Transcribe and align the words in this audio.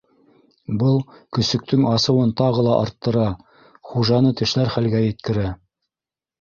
Был 0.83 0.95
көсөктөң 1.37 1.83
асыуын 1.91 2.33
тағы 2.41 2.65
ла 2.69 2.79
арттыра, 2.87 3.29
хужаны 3.93 4.35
тешләр 4.43 4.77
хәлгә 4.79 5.07
еткерә. 5.07 5.57